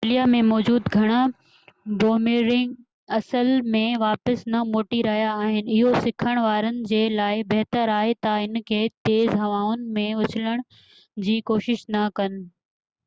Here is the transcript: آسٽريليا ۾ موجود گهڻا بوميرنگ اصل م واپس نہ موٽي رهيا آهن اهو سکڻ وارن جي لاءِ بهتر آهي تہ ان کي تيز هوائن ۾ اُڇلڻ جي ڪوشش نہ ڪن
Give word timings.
آسٽريليا 0.03 0.21
۾ 0.29 0.37
موجود 0.45 0.87
گهڻا 0.93 1.17
بوميرنگ 2.03 2.71
اصل 3.17 3.49
م 3.65 3.81
واپس 4.03 4.39
نہ 4.55 4.61
موٽي 4.69 5.01
رهيا 5.07 5.27
آهن 5.43 5.69
اهو 5.75 5.93
سکڻ 6.07 6.41
وارن 6.45 6.79
جي 6.93 7.01
لاءِ 7.19 7.43
بهتر 7.53 7.91
آهي 7.97 8.15
تہ 8.27 8.31
ان 8.47 8.61
کي 8.71 8.79
تيز 9.11 9.35
هوائن 9.43 9.83
۾ 9.99 10.07
اُڇلڻ 10.25 10.65
جي 11.29 11.37
ڪوشش 11.51 11.85
نہ 11.97 12.07
ڪن 12.21 12.41